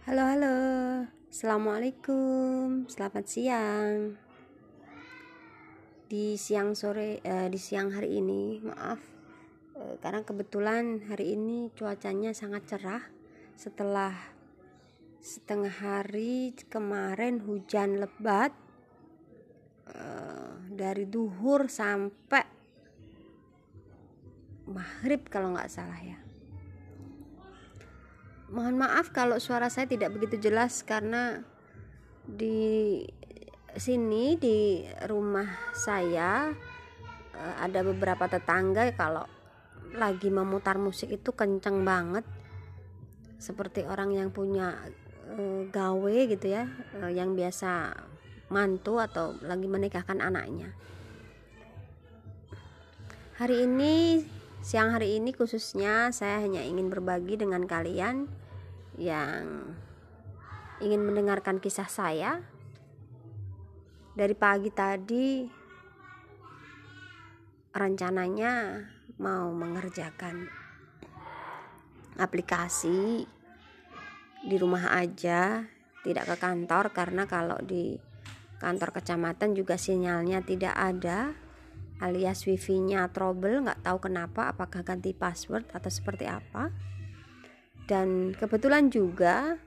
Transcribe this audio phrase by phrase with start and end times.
[0.00, 0.56] Halo halo.
[1.28, 2.88] Assalamualaikum.
[2.88, 4.16] Selamat siang.
[6.08, 8.96] Di siang sore eh, Di siang hari ini Maaf
[9.76, 13.04] eh, Karena kebetulan hari ini Cuacanya sangat cerah.
[13.60, 14.16] Setelah
[15.20, 18.56] Setengah hari kemarin Hujan lebat
[19.84, 22.48] eh, Dari duhur sampai
[24.64, 26.29] Maghrib kalau nggak salah ya
[28.50, 31.38] Mohon maaf kalau suara saya tidak begitu jelas karena
[32.26, 32.98] di
[33.78, 36.50] sini di rumah saya
[37.30, 39.22] eh, ada beberapa tetangga kalau
[39.94, 42.26] lagi memutar musik itu kenceng banget.
[43.40, 44.76] Seperti orang yang punya
[45.24, 47.96] e, gawe gitu ya e, yang biasa
[48.52, 50.76] mantu atau lagi menikahkan anaknya.
[53.40, 54.20] Hari ini
[54.60, 58.28] siang hari ini khususnya saya hanya ingin berbagi dengan kalian
[59.00, 59.72] yang
[60.84, 62.44] ingin mendengarkan kisah saya.
[64.12, 65.48] Dari pagi tadi
[67.72, 68.84] rencananya
[69.16, 70.44] mau mengerjakan
[72.20, 73.24] aplikasi
[74.44, 75.64] di rumah aja
[76.04, 77.96] tidak ke kantor karena kalau di
[78.60, 81.32] kantor kecamatan juga sinyalnya tidak ada
[82.00, 86.72] alias wifi-nya trouble nggak tahu kenapa apakah ganti password atau seperti apa
[87.90, 89.58] dan kebetulan juga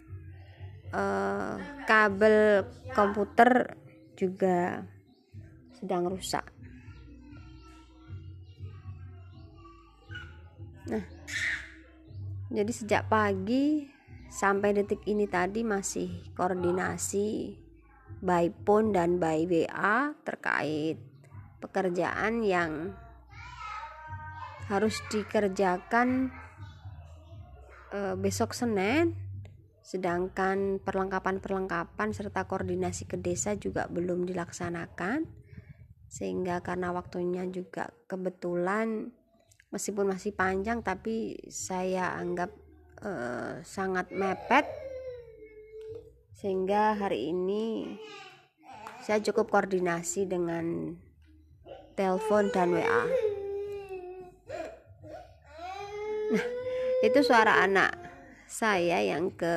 [0.95, 2.63] uh, kabel
[2.95, 3.75] komputer
[4.15, 4.87] juga
[5.75, 6.47] sedang rusak.
[10.87, 11.03] Nah,
[12.47, 13.91] jadi sejak pagi
[14.31, 17.59] sampai detik ini tadi masih koordinasi
[18.23, 20.95] by phone dan by WA terkait
[21.59, 22.95] pekerjaan yang
[24.71, 26.31] harus dikerjakan
[27.93, 29.13] e, besok Senin
[29.83, 35.27] sedangkan perlengkapan-perlengkapan serta koordinasi ke desa juga belum dilaksanakan
[36.09, 39.13] sehingga karena waktunya juga kebetulan
[39.69, 42.49] meskipun masih panjang tapi saya anggap
[42.97, 43.11] e,
[43.61, 44.65] sangat mepet
[46.33, 47.95] sehingga hari ini
[49.03, 50.95] saya cukup koordinasi dengan
[51.99, 53.03] telepon dan WA.
[56.33, 56.62] Nah,
[57.03, 57.91] itu suara anak
[58.47, 59.55] saya yang ke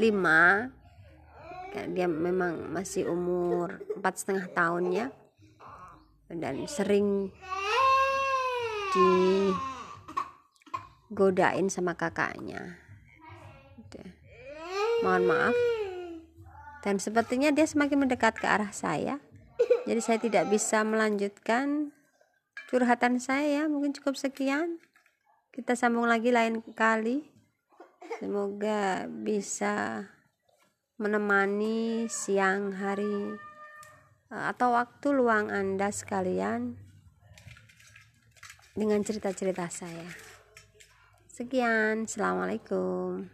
[0.00, 0.72] lima
[1.92, 5.12] dia memang masih umur empat setengah tahunnya
[6.32, 7.28] dan sering
[11.12, 12.80] digodain sama kakaknya.
[15.04, 15.56] Mohon maaf.
[16.80, 19.20] Dan sepertinya dia semakin mendekat ke arah saya.
[19.84, 21.92] Jadi saya tidak bisa melanjutkan
[22.72, 23.68] curhatan saya.
[23.68, 24.80] Mungkin cukup sekian
[25.56, 27.24] kita sambung lagi lain kali.
[28.20, 30.04] Semoga bisa
[31.00, 33.40] menemani siang hari
[34.28, 36.76] eh, atau waktu luang anda sekalian
[38.76, 40.12] dengan cerita-cerita saya.
[41.32, 43.32] Sekian assalamualaikum